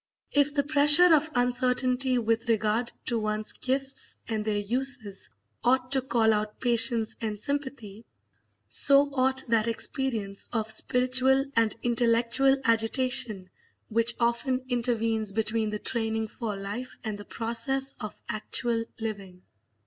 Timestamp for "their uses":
4.43-5.29